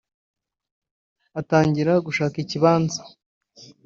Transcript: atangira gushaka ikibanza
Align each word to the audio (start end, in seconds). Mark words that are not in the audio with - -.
atangira 1.39 1.93
gushaka 2.05 2.35
ikibanza 2.43 3.01